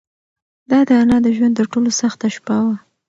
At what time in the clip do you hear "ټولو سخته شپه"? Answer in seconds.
1.71-2.57